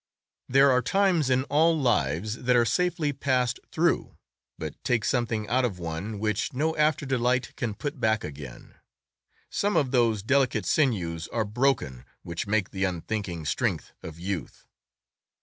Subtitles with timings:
[0.49, 4.17] There are times in all lives that are safely passed through,
[4.57, 8.73] but take something out of one which no after delight can put back again;
[9.51, 14.65] some of those delicate sinews are broken which make the unthinking strength of youth.